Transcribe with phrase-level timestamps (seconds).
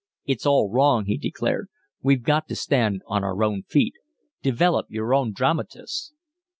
[0.25, 1.67] "It's all wrong," he declared.
[2.01, 3.93] "We've got to stand on our own feet.
[4.41, 6.11] Develop your own dramatists!"